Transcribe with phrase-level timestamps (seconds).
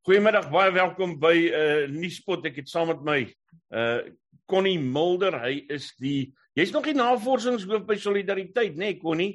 [0.00, 2.46] Goeiemiddag, baie welkom by uh Nuuspot.
[2.48, 3.16] Ek het saam met my
[3.76, 3.98] uh
[4.48, 5.34] Connie Mulder.
[5.42, 9.34] Hy is die jy's nog die navorsingshoof by Solidariteit, né, nee, Connie?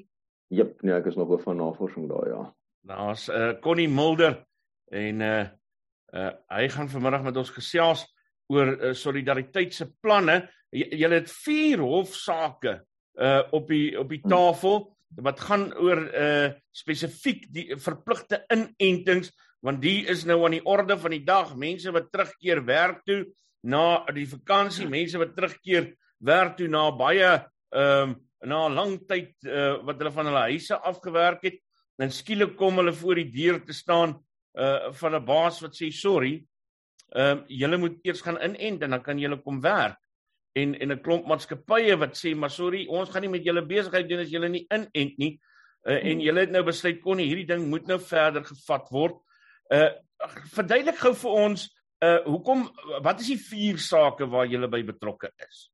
[0.49, 2.41] Jep, nee, ek is nog hoof van navorsing daar, ja.
[2.81, 4.39] Daar's uh Connie Mulder
[4.89, 5.45] en uh
[6.17, 8.01] uh hy gaan vanmiddag met ons gesels
[8.49, 10.47] oor uh, Solidariteit se planne.
[10.73, 12.79] Julle het vier hofsaake
[13.21, 14.87] uh op die op die tafel
[15.29, 19.29] wat gaan oor uh spesifiek die verpligte inentings
[19.61, 21.55] want die is nou aan die orde van die dag.
[21.55, 23.25] Mense wat terugkeer werk toe
[23.65, 25.89] na die vakansie mense wat terugkeer
[26.25, 28.15] werk toe na baie ehm um,
[28.45, 31.55] na 'n lang tyd uh, wat hulle van hulle huise afgewerk het
[31.97, 34.13] en skielik kom hulle voor die deur te staan
[34.53, 36.45] uh van 'n baas wat sê sorry
[37.15, 39.97] ehm um, julle moet eers gaan inent en dan kan julle kom werk.
[40.53, 44.09] En en 'n klomp maatskappye wat sê maar sorry ons gaan nie met julle besigheid
[44.09, 45.39] doen as julle nie inent nie.
[45.87, 49.24] Uh, en julle het nou besluit kon nie hierdie ding moet nou verder gevat word
[49.73, 49.89] Uh
[50.55, 51.63] verduidelik gou vir ons
[52.05, 52.65] uh hoekom
[53.03, 55.69] wat is die vier sake waar jy by betrokke is?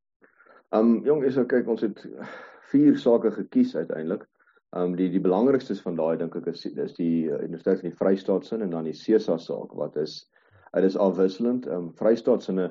[0.72, 2.04] Um jong, is ek kyk ons het
[2.72, 4.24] vier sake gekies uiteindelik.
[4.72, 7.98] Um die die belangrikstes van daai dink ek is is die uh, Universiteit van die
[8.00, 10.22] Vrystaat sin en dan die SESA saak wat is
[10.74, 11.68] dit is afwisselend.
[11.68, 12.70] Um Vrystaat sinne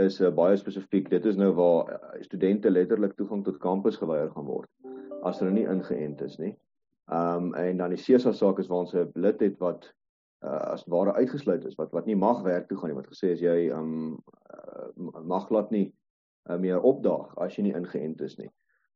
[0.00, 1.10] is uh, baie spesifiek.
[1.10, 4.70] Dit is nou waar uh, studente letterlik toegang tot kampus geweier gaan word
[5.24, 6.54] as hulle nie ingeënt is nie.
[7.12, 9.92] Um en dan die SESA saak is waar ons 'n lid het wat
[10.44, 13.32] uh, as ware uitgesluit is wat wat nie mag werk toe gaan nie wat gesê
[13.34, 14.18] is jy um
[14.52, 15.86] uh, mag laat nie
[16.50, 18.50] uh, meer opdaag as jy nie ingeënt is nie.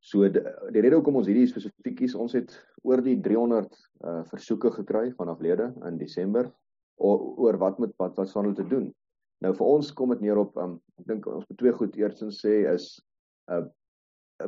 [0.04, 0.42] So die,
[0.74, 2.54] die rede hoekom ons hierdie spesifiek is ons het
[2.86, 6.52] oor die 300 uh, versoeke gekry vanaf lede in Desember
[6.96, 8.92] oor, oor wat met wat wat staan hulle te doen.
[9.42, 12.40] Nou vir ons kom dit neer op um, ek dink ons moet twee goed eerstens
[12.44, 12.94] sê is
[13.50, 13.66] 'n uh,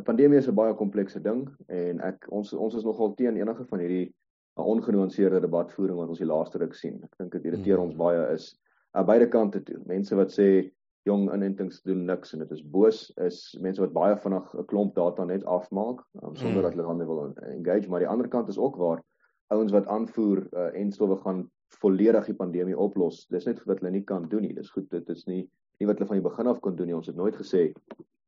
[0.06, 3.80] pandemie is 'n baie komplekse ding en ek ons ons is nogal teen enige van
[3.82, 4.12] hierdie
[4.58, 7.00] 'n ongenuanceerde debatvoering wat ons die laaste ruk sien.
[7.04, 7.84] Ek dink dit irriteer mm.
[7.84, 8.50] ons baie is
[8.92, 9.78] aan beide kante toe.
[9.86, 10.70] Mense wat sê
[11.08, 14.94] jong inentings doen niks en dit is boos is mense wat baie vinnig 'n klomp
[14.94, 16.62] data net afmaak um, sonder mm.
[16.62, 19.02] dat hulle dan wil engage, maar die ander kant is ook waar
[19.50, 21.48] ouens wat aanvoer uh, en stowwe gaan
[21.80, 23.26] volledig die pandemie oplos.
[23.30, 24.54] Dis net wat hulle nie kan doen nie.
[24.54, 25.48] Dis goed, dit is nie
[25.80, 26.96] nie wat hulle van die begin af kon doen nie.
[26.96, 27.70] Ons het nooit gesê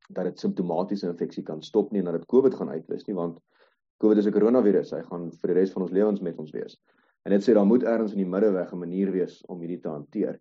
[0.09, 3.37] dat dit simptomatiese infeksie kan stop nie en dat dit COVID gaan uitwis nie, want
[4.01, 4.91] COVID is 'n koronavirus.
[4.91, 6.77] Hy gaan vir die res van ons lewens met ons wees.
[7.25, 9.89] En dit sê daar moet ergens in die middeweg 'n manier wees om hierdie te
[9.89, 10.39] hanteer.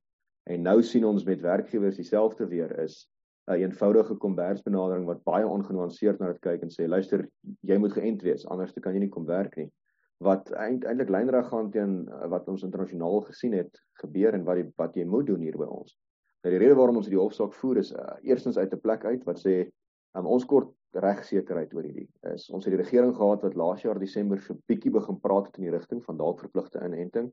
[0.50, 3.08] En nou sien ons met werkgewers dieselfde weer is
[3.46, 7.28] 'n een eenvoudige kombersbenadering wat baie ongenuanceerd na dit kyk en sê luister,
[7.60, 9.70] jy moet geënt wees, anders kan jy nie kom werk nie.
[10.18, 14.72] Wat eintlik lynreg gaan teen eh, wat ons internasionaal gesien het gebeur en wat die
[14.76, 15.98] wat jy moet doen hier by ons.
[16.42, 19.24] Nou die rede waarom ons hierdie hofsaak voer is uh, eerstens uit 'n plek uit
[19.24, 19.70] wat sê
[20.14, 20.70] um, ons kort
[21.00, 22.08] regsekerheid oor hierdie.
[22.34, 25.56] Is ons het die regering gehad wat laas jaar Desember so bietjie begin praat het
[25.58, 27.32] in die rigting van dalk verpligte inenting.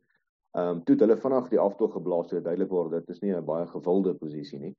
[0.57, 3.33] Ehm um, toe het hulle vinnig die aftog geblaas sodat duidelik word dit is nie
[3.35, 4.75] 'n baie gewilde posisie nie.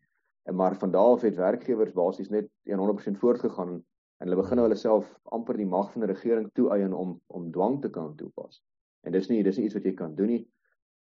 [0.48, 3.84] En maar van daardie af het werkgewers basies net 100% voortgegaan
[4.19, 7.50] en hulle begin nou hulle self amper die mag van die regering toeëien om om
[7.52, 8.62] dwang te kan toepas.
[9.02, 10.48] En dis nie dis nie iets wat jy kan doen nie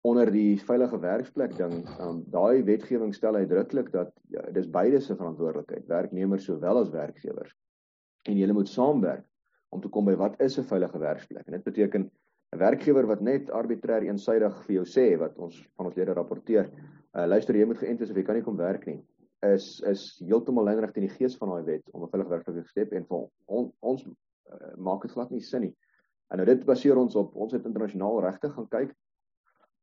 [0.01, 5.15] onder die veilige werksplek ding, um, daai wetgewing stel uitdruklik dat ja, dis beide se
[5.17, 7.53] verantwoordelikheid, werknemers sowel as werkgewers.
[8.29, 9.25] En julle moet saamwerk
[9.71, 11.45] om te kom by wat is 'n veilige werksplek.
[11.47, 12.09] En dit beteken
[12.53, 16.71] 'n werkgewer wat net arbitreër eensydig vir jou sê wat ons van ons lede rapporteer,
[17.13, 18.99] uh, luister jy moet geënt wees of jy kan nie kom werk nie,
[19.43, 22.69] is is heeltemal lynreg teen die gees van daai wet om 'n veilige werksplek te
[22.69, 25.75] skep en vir on, ons uh, maak dit glad nie sin nie.
[26.31, 28.95] En nou dit baseer ons op ons het internasionaal regte gaan kyk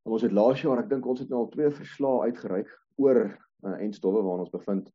[0.03, 2.69] ons het laas jaar, ek dink ons het nou al twee verslae uitgereik
[3.01, 4.89] oor uh, en stowwe waarna ons bevind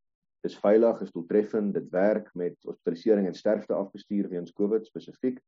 [0.45, 5.39] dis veilig, is doeltreffend, dit werk met hospitalisering en sterfte afbestuur weens COVID spesifiek.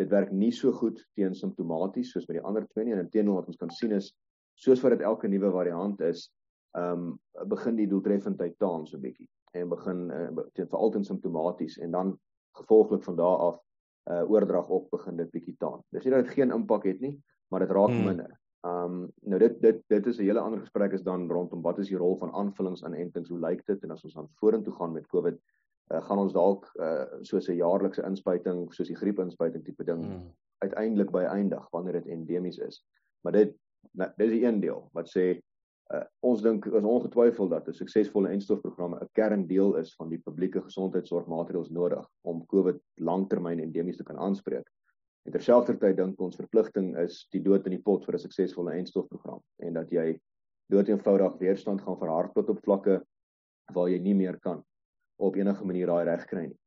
[0.00, 3.42] Dit werk nie so goed teen simptomaties soos met die ander twee nie en inteenoor
[3.42, 4.14] wat ons kan sien is
[4.56, 6.30] soos wat dit elke nuwe variant is,
[6.76, 11.76] ehm um, begin die doeltreffendheid taan so bietjie en begin uh, teen veral teen simptomaties
[11.84, 12.14] en dan
[12.56, 13.62] gevolglik van daardie af
[14.06, 15.80] uh oordrag op begin dit bietjie taan.
[15.90, 17.16] Dis nie dat dit geen impak het nie,
[17.50, 18.04] maar dit raak hmm.
[18.06, 18.36] minder.
[18.64, 21.78] Ehm um, nou dit dit dit is 'n hele ander gesprek is dan rondom wat
[21.78, 23.28] is die rol van aanvullings aan entings?
[23.28, 25.38] Hoe lyk dit en as ons dan vorentoe gaan met COVID,
[25.92, 30.32] uh, gaan ons dalk uh, soos 'n jaarlikse inspuiting, soos die griepinspuiting tipe ding mm.
[30.58, 32.84] uiteindelik by eindig wanneer dit endemies is.
[33.20, 33.54] Maar dit
[33.92, 35.40] nou, dis die een deel wat sê
[35.94, 40.62] uh, ons dink is ongetwyfeld dat 'n suksesvolle enstofprogramme 'n kerndeel is van die publieke
[40.62, 44.66] gesondheidsorgmaatreëls nodig om COVID langtermyn endemies te kan aanspreek.
[45.26, 49.42] En terselfdertyd dink ons verpligting is die dood in die pot vir 'n suksesvolle eindstofprogram
[49.66, 50.18] en dat jy
[50.70, 53.00] dood eenvoudig weerstand gaan verhard tot op vlakke
[53.74, 54.62] waar jy nie meer kan
[55.18, 56.58] op enige manier daai reg kry nie.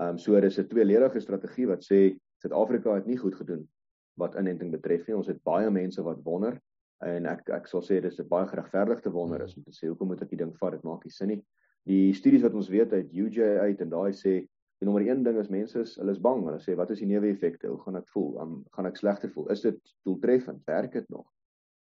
[0.00, 3.68] Ehm um, so dis 'n tweeledige strategie wat sê Suid-Afrika het nie goed gedoen
[4.16, 5.16] wat inenting betref nie.
[5.16, 6.60] Ons het baie mense wat wonder
[7.04, 10.08] En ek ek sal sê dis 'n baie geregverdigde wonder is om te sê hoekom
[10.08, 10.72] moet ek die ding vat?
[10.72, 11.42] Dit maak nie sin nie.
[11.84, 15.38] Die studies wat ons weet uit UJ uit en daai sê die nommer 1 ding
[15.40, 16.44] is mense is hulle is bang.
[16.44, 17.70] Hulle sê wat is die neeweffekte?
[17.70, 18.34] Hoe gaan ek voel?
[18.42, 19.48] Um, gaan ek slegter voel?
[19.54, 20.64] Is dit doeltreffend?
[20.68, 21.26] Werk dit nog?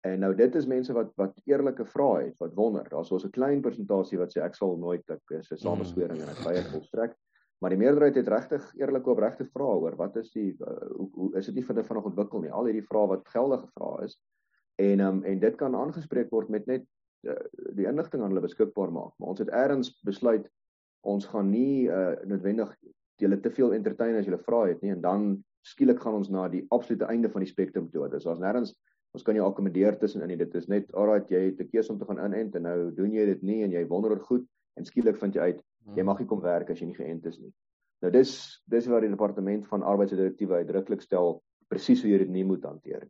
[0.08, 2.88] En nou dit is mense wat wat eerlike vrae het, wat wonder.
[2.90, 6.30] Daar's ons 'n klein persentasie wat sê ek sal nooit ek is 'n sameswering en
[6.30, 7.16] ek weier volstrek.
[7.60, 11.38] Maar die meerderheid het regtig eerlike opregte vrae oor wat is die uh, hoe, hoe
[11.38, 12.52] is dit nie vinnig vanaand ontwikkel nie.
[12.52, 14.18] Al hierdie vrae wat geldige vrae is.
[14.78, 16.86] En um, en dit kan aangespreek word met net
[17.26, 17.34] uh,
[17.74, 19.14] die inligting aan hulle beskikbaar maak.
[19.18, 20.50] Maar ons het eers besluit
[21.08, 22.74] ons gaan nie uh, noodwendig
[23.22, 25.30] julle te veel entertain as julle vra het nie en dan
[25.68, 28.06] skielik gaan ons na die absolute einde van die spektrum toe.
[28.12, 28.76] Dit is ons nêrens
[29.16, 30.38] ons kan jou akkommodeer tussenin nie.
[30.38, 33.14] Dit is net alright jy het 'n keuse om te gaan inent en nou doen
[33.14, 34.46] jy dit nie en jy wonder oor goed
[34.78, 35.62] en skielik vind jy uit
[35.96, 37.54] jy mag nie kom werk as jy nie geënt is nie.
[38.02, 42.44] Nou dis dis waar die departement van arbeidsdirektiewe uitdruklik stel presies hoe jy dit nie
[42.44, 43.08] moet hanteer.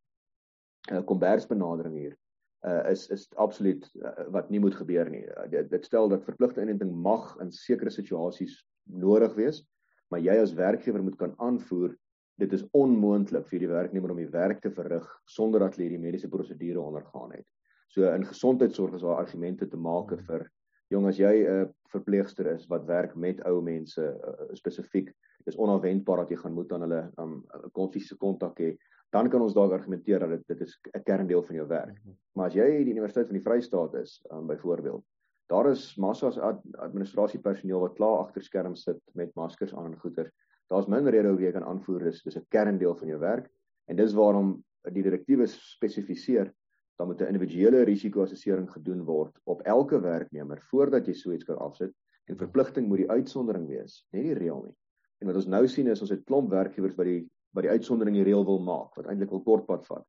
[0.92, 2.16] 'n uh, Kombersbenadering hier
[2.66, 5.26] uh, is is absoluut uh, wat nie moet gebeur nie.
[5.26, 9.64] Uh, dit, dit stel dat verpligte inenting mag in sekere situasies nodig wees,
[10.10, 11.96] maar jy as werkgewer moet kan aanvoer
[12.38, 16.04] dit is onmoontlik vir die werknemer om die werk te verrig sonder dat hulle hierdie
[16.04, 17.46] mediese prosedure ondergaan het.
[17.90, 20.46] So in gesondheidsorg is daar argumente te maak vir
[20.94, 25.10] jong as jy 'n uh, verpleegster is wat werk met ou mense uh, spesifiek,
[25.46, 27.44] dis onverwendbaar dat jy gaan moet aan hulle um
[27.92, 28.78] fisiese kontak hê.
[29.10, 31.98] Dan kan ons dalk argumenteer dat dit dit is 'n kerndeel van jou werk.
[32.04, 32.16] Mhm.
[32.36, 35.04] Maar as jy die Universiteit van die Vrystaat is, um byvoorbeeld,
[35.48, 40.32] daar is massas ad, administrasiepersoneel wat klaar agter skerms sit met maskers aan en goeder
[40.72, 43.50] daar's min rede hoe jy kan aanvoer dis dis 'n kerndeel van jou werk
[43.88, 44.58] en dis waarom
[44.92, 46.52] die direktiewe spesifiseer
[47.00, 51.58] dan moet 'n individuele risikoassessering gedoen word op elke werknemer voordat jy so iets kan
[51.58, 51.94] afsit
[52.28, 54.76] en verpligting moet die uitsondering wees nie die reël nie
[55.22, 58.16] en wat ons nou sien is ons het klomp werkgewers wat die wat die uitsondering
[58.16, 60.06] die reël wil maak wat eintlik wil kortpad vat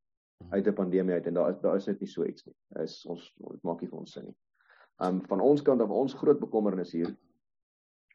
[0.49, 3.05] uit 'n pandemie uit en daar is daar is net nie so iets nie is
[3.05, 4.37] ons dit maak nie vir ons sin nie
[5.07, 7.15] um van ons kant af ons groot bekommernis hier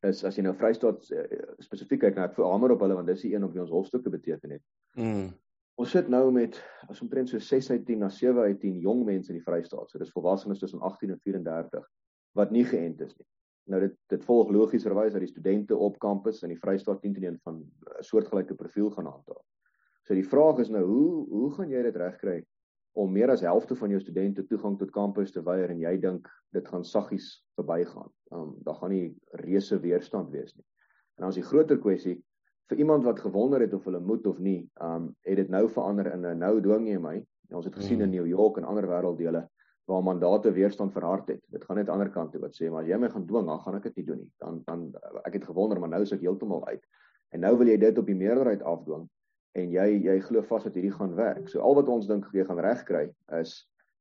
[0.08, 1.24] is as jy nou Vrystaat uh,
[1.64, 3.72] spesifiek kyk nou ek vir hamer op hulle want dis die een op wie ons
[3.72, 4.64] hofstukke beteken het.
[5.00, 5.30] Mm.
[5.80, 9.02] Ons sit nou met as omtrent so 6 uit 10 na 7 uit 10 jong
[9.06, 9.90] mense in die Vrystaat.
[9.90, 11.88] So dis volwassenes tussen 18 en 34
[12.38, 13.26] wat nie geënt is nie.
[13.70, 17.28] Nou dit dit volg logieserwys dat die studente op kampus in die Vrystaat 10 teen
[17.30, 19.44] 1 van 'n uh, soortgelyke profiel gaan handhaaf.
[20.04, 22.42] So die vraag is nou hoe hoe gaan jy dit regkry
[22.92, 26.28] om meer as helfte van jou studente toegang tot kampus te weier en jy dink
[26.52, 28.10] dit gaan saggies verbygaan.
[28.30, 30.66] Um daar gaan nie reuse weerstand wees nie.
[31.16, 32.22] En dan is die groter kwessie
[32.68, 36.12] vir iemand wat gewonder het of hulle moet of nie, um het dit nou verander
[36.12, 37.24] in 'n nou dwing jy my.
[37.50, 38.16] Ons het gesien in hmm.
[38.16, 39.48] New York en ander wêrelddele
[39.84, 41.40] waar mandate weerstand verhard het.
[41.52, 43.46] Dit gaan net aan die ander kant toe wat sê maar jy my gaan dwing,
[43.46, 44.30] dan gaan ek dit nie doen nie.
[44.40, 44.86] Dan dan
[45.24, 46.82] ek het gewonder maar nou is ek heeltemal uit.
[47.34, 49.04] En nou wil jy dit op die meerderheid afdwing
[49.60, 51.48] en jy jy glo vas dat hierdie gaan werk.
[51.48, 53.06] So al wat ons dink jy gaan regkry
[53.40, 53.54] is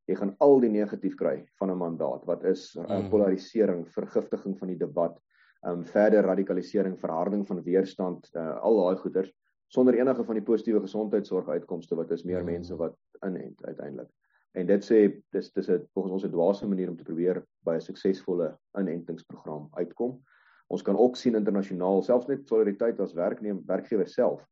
[0.10, 3.10] jy gaan al die negatief kry van 'n mandaat wat is 'n mm.
[3.10, 5.20] polarisering, vergiftiging van die debat,
[5.68, 9.32] um verder radikalisering, verharding van weerstand, uh, al daai goeters
[9.68, 12.46] sonder enige van die positiewe gesondheidsorg uitkomste wat is meer mm.
[12.46, 12.96] mense wat
[13.26, 14.10] inent uiteindelik.
[14.54, 15.00] En dit sê
[15.34, 19.68] dis dis 'n volgens ons 'n dwaase manier om te probeer by 'n suksesvolle inentingsprogram
[19.72, 20.22] uitkom.
[20.68, 24.46] Ons kan ook sien internasionaal, selfs net solidariteit as werknemer werkgewer self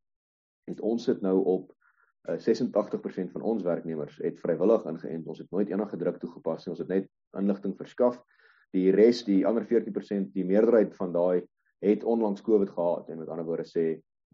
[0.69, 1.71] het ons sit nou op
[2.29, 5.27] uh, eh, 86% van ons werknemers het vrywillig ingeënt.
[5.27, 6.73] Ons het nooit enige druk toegepas nie.
[6.75, 8.21] Ons het net inligting verskaf.
[8.75, 11.41] Die res, die ander 14%, die meerderheid van daai
[11.81, 13.85] het onlangs COVID gehad en met ander woorde sê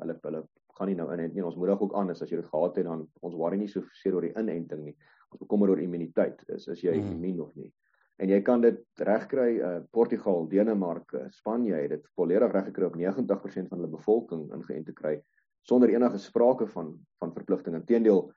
[0.02, 0.44] hulle hulle
[0.78, 1.46] gaan nie nou inent nie.
[1.46, 4.18] Ons moedig ook aan as jy dit gehad het dan ons worry nie so seer
[4.18, 4.96] oor die inenting nie.
[5.40, 6.44] Bekommer oor immuniteit.
[6.56, 7.12] Is as jy hmm.
[7.16, 7.72] immuun of nie.
[8.18, 13.70] En jy kan dit regkry uh Portugal, Denemarke, Spanje het dit volledig reggekry op 90%
[13.70, 15.20] van hulle bevolking ingeënt te kry
[15.68, 17.76] sonder enige sprake van van verpligting.
[17.76, 18.32] Inteendeel,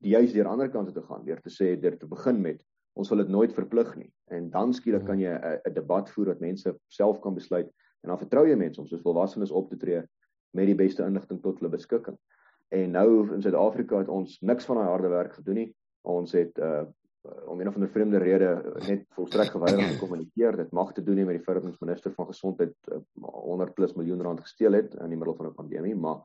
[0.00, 2.62] juis deur ander kante te gaan, deur te sê deur te begin met
[2.98, 4.10] ons wil dit nooit verplig nie.
[4.34, 7.68] En dan skielik kan jy 'n debat voer wat mense self kan besluit
[8.02, 10.02] en dan vertrou jy mense om soos volwassenes op te tree
[10.52, 12.16] met die beste inligting tot hulle beskikking.
[12.68, 15.74] En nou in Suid-Afrika het ons niks van daai harde werk gedoen nie.
[16.08, 16.86] Ons het uh
[17.20, 18.48] om een of ander vreemde rede
[18.86, 20.56] net volstrek geweier om te kommunikeer.
[20.56, 23.74] Dit mag te doen nie met die feit dat ons minister van gesondheid uh, 100
[23.76, 26.22] plus miljoen rand gesteel het in die middel van 'n pandemie, maar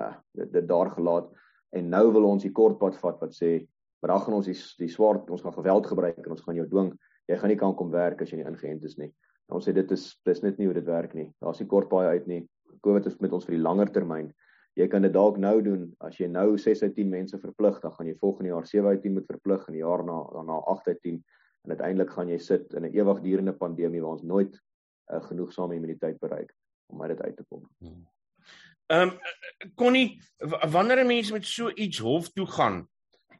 [0.00, 1.28] uh dit, dit daar gelaat.
[1.76, 3.66] En nou wil ons die kortpad vat wat sê
[4.00, 6.68] maar dan gaan ons die die swaard ons gaan geweld gebruik en ons gaan jou
[6.68, 6.92] dwing.
[7.28, 9.12] Jy gaan nie kan kom werk as jy nie ingeënt is nie.
[9.48, 11.28] En ons sê dit is dis net nie hoe dit werk nie.
[11.40, 12.48] Daar's nie kort baie uit nie.
[12.80, 14.32] Covid is met ons vir die langer termyn
[14.78, 17.92] jy kan dit dalk nou doen as jy nou 6 uit 10 mense verplig dan
[17.92, 20.88] gaan jy volgende jaar 7 uit 10 moet verplig en die jaar na daarna 8
[20.88, 21.24] uit 10
[21.64, 25.74] en uiteindelik gaan jy sit in 'n ewigdurende pandemie waar ons nooit 'n uh, genoegsame
[25.74, 26.54] immuniteit bereik
[26.86, 27.68] om uit dit uit te kom.
[27.78, 28.06] Hmm.
[28.86, 30.20] Ehm um, kon nie
[30.70, 32.88] wanneer 'n mens met so iets hof toe gaan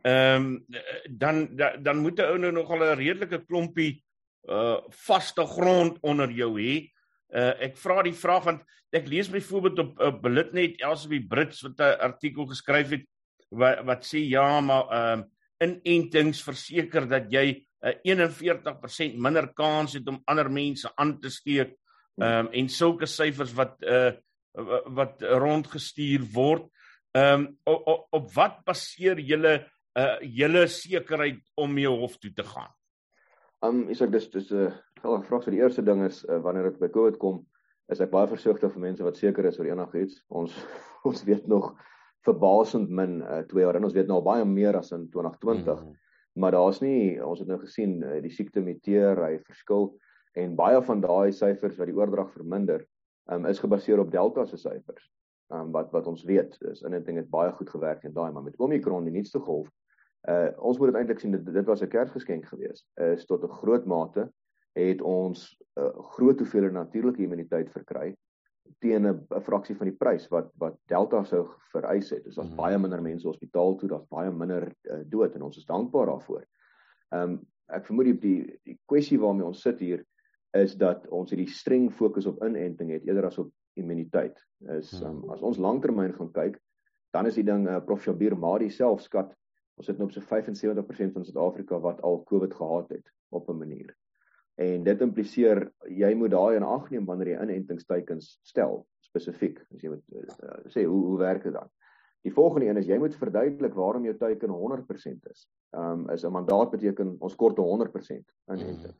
[0.02, 0.64] ehm um,
[1.10, 4.04] dan, dan dan moet 'n ou nou nogal 'n redelike klompie
[4.48, 6.88] uh vaste grond onder jou hê.
[7.30, 11.78] Uh ek vra die vraag want ek lees byvoorbeeld op uh, Bulletnet Elsie Brits wat
[11.78, 13.06] 'n artikel geskryf het
[13.50, 15.26] wat wat sê ja, maar ehm uh,
[15.60, 21.30] inentings verseker dat jy 'n uh, 41% minder kans het om ander mense aan te
[21.30, 21.76] steek.
[22.18, 24.12] Ehm um, en sulke syfers wat uh
[24.96, 26.66] wat rondgestuur word.
[27.14, 32.44] Ehm um, op, op wat baseer julle uh julle sekerheid om jou hof toe te
[32.44, 32.70] gaan?
[33.62, 36.68] Um is ek dis dis 'n uh, vraag vir die eerste ding is uh, wanneer
[36.68, 37.40] dit by COVID kom,
[37.92, 40.20] is ek baie versigtig vir mense wat seker is oor enigiets.
[40.28, 40.54] Ons
[41.08, 41.72] ons weet nog
[42.26, 45.80] verbasend min uh, twee jaar en ons weet nou baie meer as in 2020.
[45.80, 45.96] Mm -hmm.
[46.40, 49.96] Maar daar's nie ons het nou gesien uh, die siekte muteer, hy verskil
[50.38, 52.84] en baie van daai syfers wat die oordrag verminder,
[53.32, 55.10] um, is gebaseer op delta se syfers.
[55.50, 58.56] Um, wat wat ons weet is inenting het baie goed gewerk en daai maar met
[58.56, 59.68] Omicron die nuutste golf
[60.28, 62.86] Uh ons moet dit eintlik sien dit, dit was 'n Kersgeskenk geweest.
[62.94, 64.30] Is tot 'n groot mate
[64.78, 68.16] het ons 'n uh, groot hoeveelheid natuurlike immuniteit verkry
[68.78, 72.24] teen 'n fraksie van die prys wat wat Delta sou vereis het.
[72.24, 72.62] Dus daar's mm -hmm.
[72.62, 76.44] baie minder mense hospitaal toe, daar's baie minder uh, dood en ons is dankbaar daarvoor.
[77.08, 80.04] Ehm um, ek vermoed die die, die kwessie waarmee ons sit hier
[80.50, 84.46] is dat ons hierdie streng fokus op inenting het eerder as op immuniteit.
[84.58, 86.58] Is um, as ons langtermyn gaan kyk,
[87.10, 89.34] dan is die ding uh, Prof Jabir Madi self skat
[89.80, 93.56] Ons het nou op so 75% van Suid-Afrika wat al COVID gehad het op 'n
[93.56, 93.96] manier.
[94.60, 99.60] En dit impliseer jy moet daai in ag neem wanneer jy inentingsteikens stel spesifiek.
[99.74, 101.70] As jy moet uh, sê hoe hoe werk dit dan?
[102.26, 105.46] Die volgende een is jy moet verduidelik waarom jou teiken 100% is.
[105.76, 108.20] Ehm um, is 'n mandaat beteken ons kort 100%
[108.52, 108.96] inenting.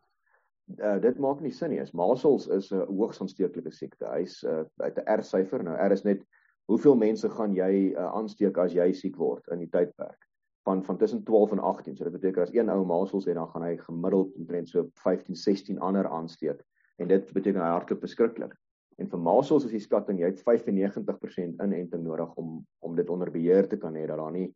[0.79, 1.83] Uh, dit maak nie sin nie.
[1.93, 4.09] Masels is 'n hoogs aansteeklike siekte.
[4.14, 5.64] Hy's uh, uit 'n R syfer.
[5.64, 6.25] Nou R is net
[6.73, 10.30] hoeveel mense gaan jy uh, aansteek as jy siek word in die tydperk
[10.62, 11.97] van van tussen 12 en 18.
[11.97, 15.37] So dit beteken as een ou masels het dan gaan hy gemiddeld omtrent so 15,
[15.37, 16.64] 16 ander aansteek.
[16.97, 18.57] En dit beteken hy hardloop beskruklik.
[19.00, 23.31] En vir masels is die skatting jy het 95% inenting nodig om om dit onder
[23.31, 24.50] beheer te kan hê dat daar nie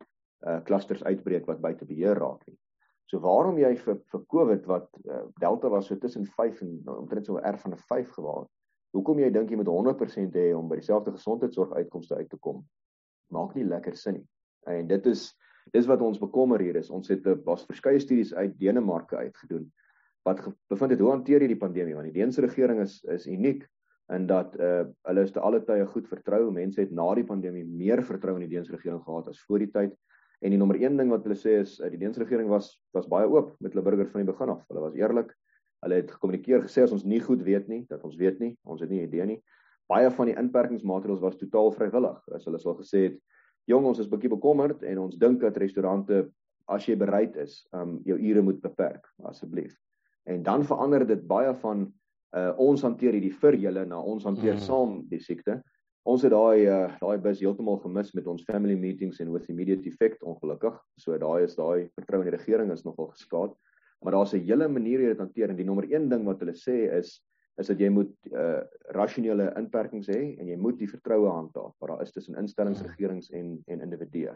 [0.45, 2.57] uh clusters uitbreek wat buite beheer raak nie.
[3.09, 6.99] So waarom jy vir vir COVID wat uh, Delta was so tussen 5 en nou,
[7.03, 8.45] omtrent so R van 'n 5 gewaar.
[8.93, 12.63] Hoekom jy dink jy moet 100% hê om by dieselfde gesondheidsorg uitkomste uit te kom?
[13.33, 14.27] Maak nie lekker sin nie.
[14.65, 15.33] En dit is
[15.73, 16.89] dis wat ons bekommer hier is.
[16.89, 19.71] Ons het 'n was verskeie studies uit Denemarke uitgedoen
[20.25, 23.67] wat bevind het hoe hanteer jy die pandemie want die Deense regering is is uniek
[24.13, 26.51] in dat uh hulle is te alle tye goed vertrou.
[26.51, 29.71] Mense het na die pandemie meer vertrou in die Deense regering gehad as voor die
[29.71, 29.95] tyd.
[30.41, 33.07] En die nommer 1 ding wat hulle sê is uh, die Deense regering was was
[33.09, 34.65] baie oop met hulle burgers van die begin af.
[34.69, 35.33] Hulle was eerlik.
[35.85, 38.81] Hulle het gekommunikeer gesê as ons nie goed weet nie, dat ons weet nie, ons
[38.81, 39.39] het nie idee nie.
[39.89, 42.21] Baie van die inperkingsmaatreëls was totaal vrywillig.
[42.33, 43.19] As hulle sou gesê het
[43.69, 46.25] jong ons is bietjie bekommerd en ons dink dat restaurante
[46.71, 49.75] as jy bereid is, um jou ure moet beperk asseblief.
[50.25, 51.85] En dan verander dit baie van
[52.35, 54.63] uh ons hanteer hierdie vir julle na ons hanteer mm.
[54.65, 55.59] saam die siekte.
[56.05, 59.85] Ons het daai uh daai bus heeltemal gemis met ons family meetings en with immediate
[59.89, 60.75] effect ongelukkig.
[61.01, 63.53] So daai is daai vertroue in die regering is nogal geskaad.
[64.03, 66.53] Maar daar's 'n hele manier hoe dit hanteer en die nommer 1 ding wat hulle
[66.53, 67.21] sê is
[67.61, 68.63] is dat jy moet uh
[68.95, 72.91] rasionele inperkings hê en jy moet die vertroue handhaaf wat daar is tussen instellings, hmm.
[72.91, 74.35] regerings en en individue.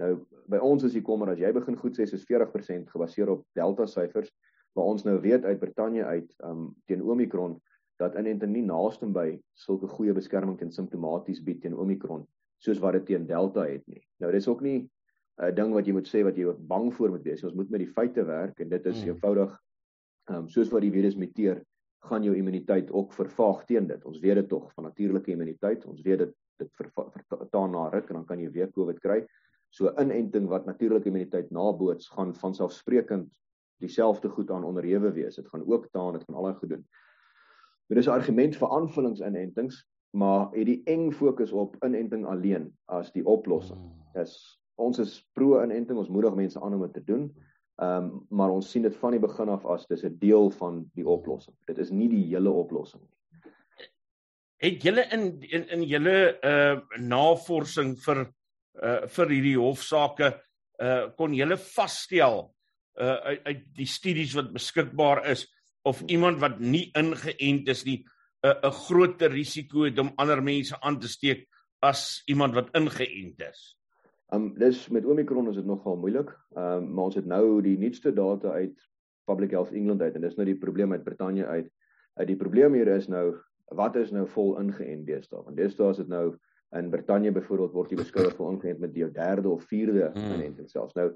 [0.00, 0.14] Nou
[0.50, 3.86] by ons is die kommer as jy begin goed sê soos 40% gebaseer op delta
[3.86, 4.32] syfers,
[4.74, 7.60] maar ons nou weet uit Brittanje uit um teen Omicron
[8.02, 12.24] dat inenting nie naaste by sulke goeie beskerming teen simptomaties bied teen Omicron
[12.64, 14.02] soos wat dit teen delta het nie.
[14.22, 17.10] Nou dis ook nie 'n uh, ding wat jy moet sê wat jy bang voor
[17.10, 17.44] moet wees.
[17.44, 19.12] Ons moet met die feite werk en dit is hmm.
[19.12, 19.60] eenvoudig
[20.30, 21.62] um soos wat die virus muteer
[22.08, 24.04] gaan jou immuniteit ook vervaag teen dit.
[24.04, 25.86] Ons weet dit tog van natuurlike immuniteit.
[25.86, 26.70] Ons weet dit dit
[27.28, 29.24] vertaan na ruk en dan kan jy weer COVID kry.
[29.74, 33.32] So inenting wat natuurlike immuniteit naboots gaan van selfsprekend
[33.82, 35.34] dieselfde goed aan onderhewe wees.
[35.34, 36.84] Dit gaan ook taan, dit gaan al goed doen.
[37.88, 43.12] Dit is 'n argument vir aanvullingsinentings, maar het die eng fokus op inenting alleen as
[43.12, 43.80] die oplossing.
[43.80, 44.22] Hmm.
[44.22, 47.34] Is ons is pro inenting, ons moedig mense aan om dit te doen.
[47.82, 50.84] Ehm um, maar ons sien dit van die begin af as dis 'n deel van
[50.94, 51.56] die oplossing.
[51.66, 53.50] Dit is nie die hele oplossing nie.
[54.62, 58.30] Het julle in in in julle uh navorsing vir
[58.82, 60.30] uh vir hierdie hofsaake
[60.78, 62.54] uh kon julle vasstel
[62.94, 65.46] uh uit, uit die studies wat beskikbaar is
[65.82, 68.04] of iemand wat nie ingeënt is nie
[68.44, 71.48] 'n uh, 'n groter risiko het om ander mense aan te steek
[71.82, 73.74] as iemand wat ingeënt is?
[74.32, 76.30] Um dis met Omicron is dit nogal moeilik.
[76.56, 78.78] Um maar ons het nou die nuutste data uit
[79.24, 81.70] Public Health England uit en dis nou die probleem uit Brittanje uit.
[82.14, 83.34] Uit die probleem hier is nou
[83.74, 85.42] wat is nou vol ingeënt deesdae?
[85.44, 86.36] Want deesdae is dit nou
[86.76, 90.34] in Brittanje byvoorbeeld word jy beskryf vir ingeënt met die derde of vierde hmm.
[90.36, 90.94] inenting selfs.
[90.98, 91.12] Nou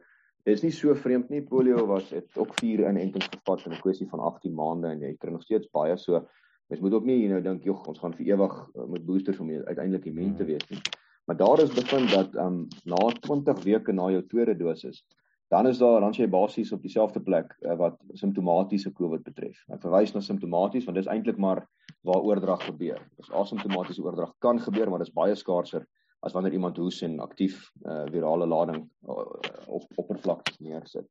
[0.46, 1.42] dit is nie so vreemd nie.
[1.44, 5.16] Polio was het ook 4 inentings gevat in 'n kwessie van 18 maande en jy
[5.16, 6.26] kry nog steeds baie so
[6.68, 9.50] mens moet ook nie nou dink jog ons gaan vir ewig uh, met boosters om
[9.50, 10.80] uiteindelik immuun te wees nie.
[11.28, 15.04] Maar daar is bevind dat um na 20 weke na jou tweede dosis
[15.48, 19.60] dan is daar dan jy basies op dieselfde plek uh, wat simptomatiese COVID betref.
[19.72, 21.62] Ek verwys na simptomaties want dis eintlik maar
[22.04, 23.00] waar oordrag gebeur.
[23.16, 25.86] Dis asymptomatiese oordrag kan gebeur, maar dit is baie skaarser
[26.20, 29.24] as wanneer iemand hoes en aktief uh, virale lading uh,
[29.72, 31.08] op oppervlaktes neersit.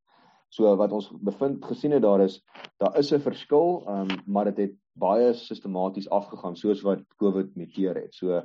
[0.53, 2.39] So wat ons bevind gesien het daar is
[2.79, 7.95] daar is 'n verskil, um, maar dit het baie sistematies afgegaan soos wat COVID muteer
[7.95, 8.13] het.
[8.13, 8.43] So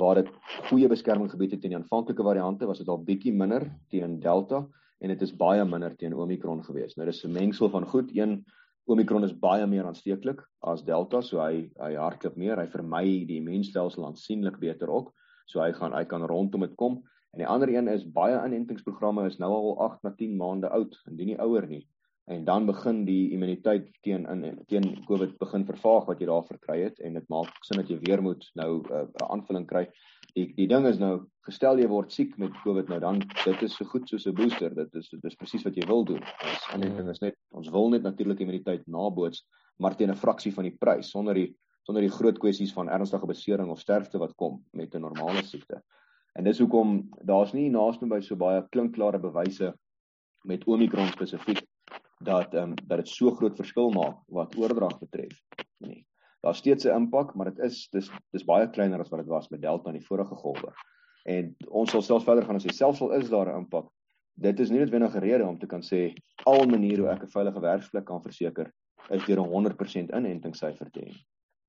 [0.00, 0.30] waar dit
[0.68, 4.64] goeie beskerming gebied het teen die aanvanklike variante, was dit al bietjie minder teen Delta
[5.00, 6.96] en dit is baie minder teen Omicron gewees.
[6.96, 8.10] Nou dis 'n mengsel van goed.
[8.16, 8.44] Een
[8.86, 13.38] Omicron is baie meer aansteeklik as Delta, so hy hy hardloop meer, hy vermy die
[13.40, 15.12] immuunstelsel aansienlik beter ook.
[15.46, 17.02] So hy gaan hy kan rondom dit kom.
[17.32, 20.96] En die ander een is baie inentingsprogramme is nou al 8 na 10 maande oud,
[21.10, 21.88] indien nie ouer nie.
[22.24, 26.78] En dan begin die immuniteit teen in teen COVID begin vervaag wat jy daar verkry
[26.80, 27.00] het.
[27.04, 29.84] En dit maak sin dat jy weer moet nou uh, 'n aanvulling kry.
[30.32, 33.76] Die die ding is nou gestel jy word siek met COVID nou dan dit is
[33.76, 34.74] so goed soos 'n booster.
[34.74, 36.22] Dit is dit is presies wat jy wil doen.
[36.22, 39.44] Ons inenting is net ons wil net natuurlike immuniteit naboots
[39.76, 43.26] maar teen 'n fraksie van die prys sonder die sonder die groot kwessies van ernstige
[43.26, 45.82] besering of sterfte wat kom met 'n normale siekte.
[46.34, 49.74] En dis hoekom daar's nie naaste by so baie klinkklare bewyse
[50.44, 51.63] met Omicron spesifiek
[52.24, 55.38] dat ehm um, dat dit so groot verskil maak wat oordrag betref
[55.78, 56.04] nie
[56.44, 59.48] daar's steeds 'n impak, maar dit is dis dis baie kleiner as wat dit was
[59.48, 60.72] met Delta in die vorige golwe.
[61.24, 63.88] En ons sal selfs verder gaan as jy selfs al is daar 'n impak.
[64.34, 66.12] Dit is nie noodwendig 'n rede om te kan sê
[66.44, 68.72] al maniere hoe ek 'n veilige werksplek kan verseker
[69.10, 71.12] is deur 'n 100% inentingssyfer te hê.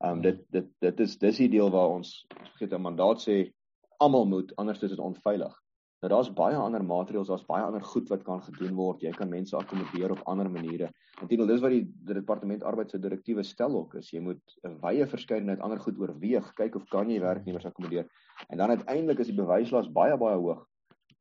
[0.04, 3.54] Um dit dit dit is dis die deel waar ons vergeet 'n mandaat sê
[4.00, 5.62] almal moet anders is dit onveilig.
[6.06, 9.02] Nou daar's baie ander maatreëls, daar's baie ander goed wat kan gedoen word.
[9.02, 10.92] Jy kan mense akkommodeer op ander maniere.
[11.18, 14.76] Natuurlik dis wat die, die departement arbeid se direktiewe stel ook is jy moet 'n
[14.84, 18.06] wye verskeidenheid ander goed oorweeg, kyk of kan jy werknemers akkommodeer.
[18.54, 20.62] En dan uiteindelik is die bewyslas baie baie hoog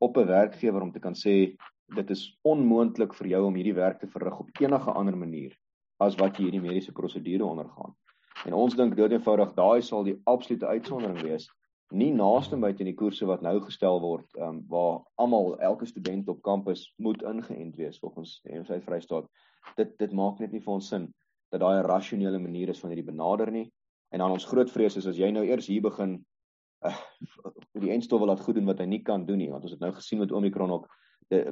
[0.01, 1.57] op 'n werkgewer om te kan sê
[1.97, 5.57] dit is onmoontlik vir jou om hierdie werk te verrig op enige ander manier
[5.99, 7.97] as wat jy hierdie mediese prosedure ondergaan.
[8.45, 11.49] En ons dink doeteenvoudig daai sal die absolute uitsondering wees
[11.93, 16.29] nie naaste by teen die koerse wat nou gestel word um, waar almal elke student
[16.29, 19.29] op kampus moet ingeënt wees volgens MSI Vrystaat.
[19.77, 21.11] Dit dit maak net nie vir ons sin
[21.53, 23.73] dat daai 'n rasionele manier is van hierdie benader nie.
[24.11, 26.25] En dan ons groot vrees is as jy nou eers hier begin
[26.85, 26.97] uh,
[27.85, 29.81] die enstof wil laat goed doen wat hy nie kan doen nie want ons het
[29.81, 30.89] nou gesien met Omicron ook
[31.29, 31.45] die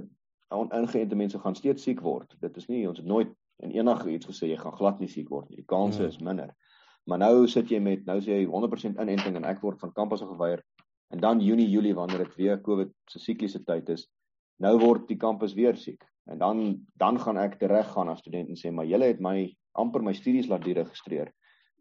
[0.52, 2.36] oningeënte mense gaan steeds siek word.
[2.40, 5.28] Dit is nie ons het nooit en enige iets gesê jy gaan glad nie siek
[5.28, 5.56] word nie.
[5.56, 6.54] Die kanse is minder
[7.10, 10.22] Maar nou sit jy met nou sê jy 100% inenting en ek word van kampus
[10.22, 10.62] geweier
[11.12, 14.06] en dan Junie Julie wanneer dit weer COVID se sikliese tyd is,
[14.62, 16.06] nou word die kampus weer siek.
[16.30, 16.62] En dan
[16.96, 20.14] dan gaan ek terug gaan as student en sê maar julle het my amper my
[20.14, 21.32] studies laat deregistreer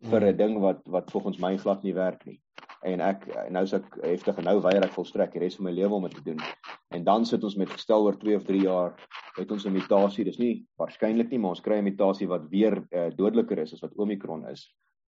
[0.01, 0.37] vir 'n hmm.
[0.37, 2.41] ding wat wat volgens my glad nie werk nie.
[2.83, 5.71] En ek nou sê ek heftig en nou weier ek volstrek die res van my
[5.71, 6.41] lewe om dit te doen.
[6.89, 8.97] En dan sit ons met gestel oor 2 of 3 jaar
[9.37, 10.25] het ons 'n mutasie.
[10.25, 13.81] Dis nie waarskynlik nie, maar ons kry 'n mutasie wat weer uh, dodeliker is as
[13.81, 14.73] wat Omicron is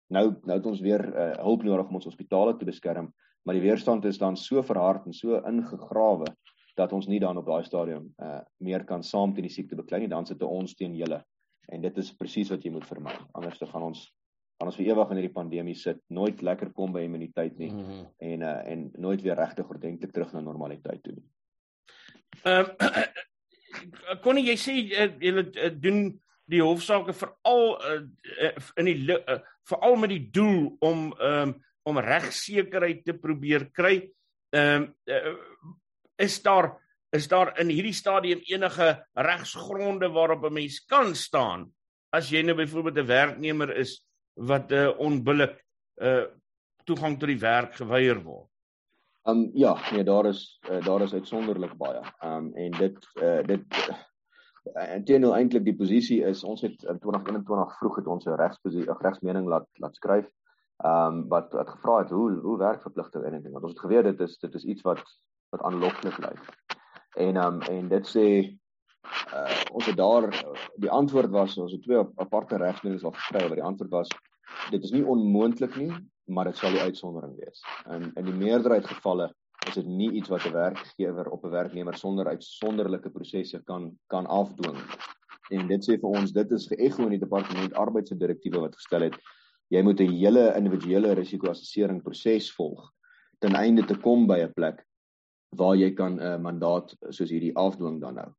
[0.07, 3.13] nou nou het ons weer uh, hulp nodig om ons hospitale te beskerm,
[3.43, 6.27] maar die weerstand is dan so verhard en so ingegrawe
[6.75, 10.01] dat ons nie dan op daai stadium uh meer kan saam teen die siekte beklei
[10.01, 11.21] nie, dan sit ons teen julle.
[11.71, 13.13] En dit is presies wat jy moet vermy.
[13.33, 14.07] Anders dan gaan ons
[14.59, 17.85] gaan ons vir ewig in hierdie pandemie sit, nooit lekker kom by immuniteit nie mm
[17.85, 18.05] -hmm.
[18.17, 21.27] en uh en nooit weer regtig ordentlik terug na normaliteit toe nie.
[22.43, 22.65] Ehm
[24.11, 29.39] uh, Konnie, jy sê uh, julle uh, doen die hofsaake veral uh, in die uh,
[29.69, 31.53] veral met die doel om um,
[31.83, 33.97] om regsekerheid te probeer kry.
[34.55, 35.35] Ehm uh,
[36.21, 36.77] is daar
[37.13, 41.71] is daar in hierdie stadium enige regsgronde waarop 'n mens kan staan
[42.11, 45.59] as jy nou byvoorbeeld 'n werknemer is wat uh, onbillik
[46.01, 46.25] uh
[46.83, 48.49] toegang tot die werk geweier word?
[49.23, 52.01] Ehm um, ja, nee, daar is uh, daar is uitsonderlik baie.
[52.19, 53.63] Ehm um, en dit uh, dit
[54.71, 58.95] en teenoor eintlik die posisie is ons het in 2021 vroeg het ons 'n regsposisie
[58.99, 60.27] regsmening laat laat skryf.
[60.83, 63.85] Ehm um, wat wat gevra het hoe hoe werk verpligting en ding want ons het
[63.85, 65.03] geweet dit is dit is iets wat
[65.49, 66.41] wat aanloklik lyk.
[67.15, 68.27] En ehm um, en dit sê
[69.33, 70.29] uh, ons het daar
[70.75, 74.09] die antwoord was ons het twee aparte regsmenings al geskryf waar die antwoord was
[74.69, 75.91] dit is nie onmoontlik nie
[76.25, 77.63] maar dit sal die uitsondering wees.
[77.89, 79.33] In in die meerderheid gevalle
[79.67, 84.25] is dit nie iets wat 'n werkgewer op 'n werknemer sonder uitsonderlike prosesse kan kan
[84.25, 84.77] afdwing.
[85.51, 88.75] En dit sê vir ons dit is geëgo in die departement arbeid se direktiewe wat
[88.75, 89.17] gestel het
[89.73, 92.91] jy moet 'n hele individuele risikoassessering proses volg
[93.39, 94.85] ten einde te kom by 'n plek
[95.57, 98.31] waar jy kan 'n uh, mandaat soos hierdie afdwing dan nou.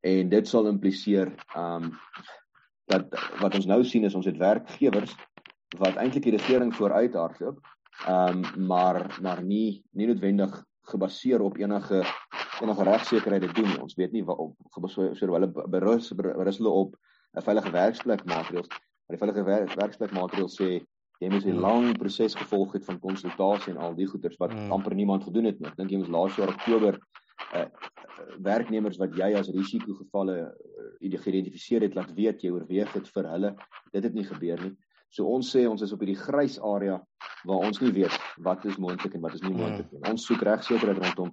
[0.00, 1.98] en dit sal impliseer um
[2.86, 3.06] dat
[3.40, 5.16] wat ons nou sien is ons het werkgewers
[5.78, 7.58] wat eintlik die regering vooruit hardloop
[8.08, 12.04] um maar maar nie nie noodwendig gebaseer op enige
[12.60, 13.80] enige regsekerheid doen nie.
[13.82, 16.96] Ons weet nie wat op gebaseer hulle berus berus hulle op
[17.36, 18.68] 'n veilige werksplek maatreëls.
[19.06, 20.70] Maar die veilige werk, werksplek maatreëls sê
[21.20, 24.72] jy moet 'n lang proses gevolg het van konsultasie en al die goeders wat hmm.
[24.72, 25.68] amper niemand gedoen het nie.
[25.68, 26.98] Ek dink jy moes laas jaar Oktober
[27.54, 27.66] uh,
[28.38, 30.36] werknemers wat jy as risikogevalle
[31.00, 33.54] uh, geïdentifiseer het laat weet jy oorweeg dit vir hulle.
[33.92, 34.74] Dit het nie gebeur nie.
[35.08, 36.98] So ons sê ons is op hierdie grys area
[37.46, 39.60] waar ons nie weet wat is moontlik en wat is nie hmm.
[39.62, 40.02] moontlik nie.
[40.10, 41.32] Ons soek regsekerheid rondom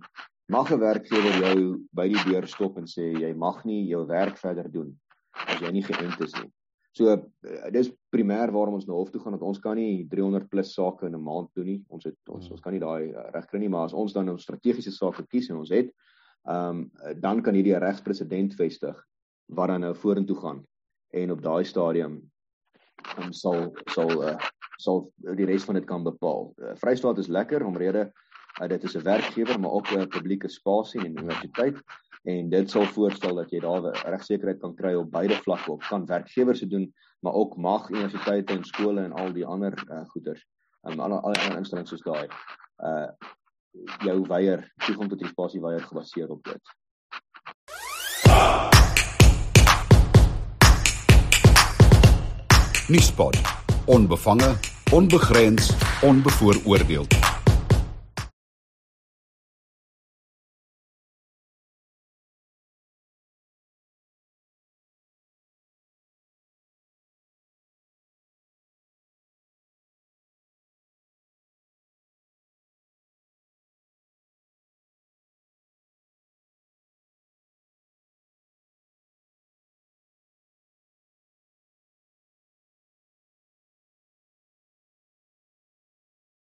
[0.52, 4.38] mag 'n werkgewer jou by die deur stop en sê jy mag nie jou werk
[4.38, 4.92] verder doen
[5.48, 6.52] as jy nie geënt is nie.
[6.94, 10.50] So uh, dis primêr waarom ons na hof toe gaan dat ons kan nie 300
[10.50, 11.82] plus sake in 'n maand doen nie.
[11.90, 14.30] Ons het ons ons kan nie daai uh, reg kry nie, maar as ons dan
[14.30, 15.90] 'n strategiese saak kies en ons het,
[16.46, 18.96] ehm um, dan kan hierdie regspresident vestig
[19.48, 20.64] wat dan nou vorentoe gaan
[21.14, 22.22] en op daai stadium
[23.18, 24.38] um, sal sal uh,
[24.78, 25.06] sal
[25.38, 26.54] die res van dit kan bepaal.
[26.58, 28.08] Uh, Vrystaat is lekker omrede
[28.62, 31.78] uh, dit is 'n werkgewer maar ook 'n publieke spasie en universiteit
[32.24, 36.06] en dit sal voorstel dat jy daar regsekerheid kan kry op beide vlakke op kan
[36.06, 40.46] werkgewers se doen maar ook mag universiteite en skole en al die ander uh, goeders
[40.82, 42.28] en um, al al instellings soos daai
[42.84, 43.10] uh
[44.06, 46.74] jou weier toegang tot die spasie weier gebaseer op dit.
[52.88, 53.38] Nuuspot.
[53.86, 54.56] Onbevange,
[54.92, 57.23] onbegrens, onbevooroordeeld.